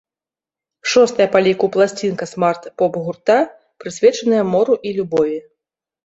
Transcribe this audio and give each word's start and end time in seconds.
Шостая 0.91 1.25
па 1.33 1.39
ліку 1.47 1.65
пласцінка 1.75 2.25
смарт-поп 2.31 2.97
гурта, 3.09 3.35
прысвечаная 3.83 4.39
мору 4.55 4.79
і 4.89 4.95
любові. 5.01 5.37